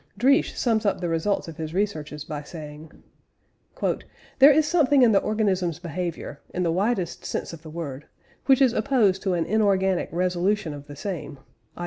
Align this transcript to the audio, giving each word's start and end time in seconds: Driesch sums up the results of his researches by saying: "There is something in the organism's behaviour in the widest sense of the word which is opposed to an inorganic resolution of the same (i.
Driesch 0.17 0.55
sums 0.57 0.83
up 0.83 0.99
the 0.99 1.09
results 1.09 1.47
of 1.47 1.57
his 1.57 1.75
researches 1.75 2.23
by 2.25 2.41
saying: 2.41 3.03
"There 4.39 4.51
is 4.51 4.65
something 4.67 5.03
in 5.03 5.11
the 5.11 5.21
organism's 5.21 5.77
behaviour 5.77 6.41
in 6.55 6.63
the 6.63 6.71
widest 6.71 7.23
sense 7.23 7.53
of 7.53 7.61
the 7.61 7.69
word 7.69 8.07
which 8.47 8.63
is 8.63 8.73
opposed 8.73 9.21
to 9.21 9.35
an 9.35 9.45
inorganic 9.45 10.09
resolution 10.11 10.73
of 10.73 10.87
the 10.87 10.95
same 10.95 11.37
(i. 11.77 11.79